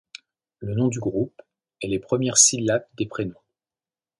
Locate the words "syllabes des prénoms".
2.39-3.37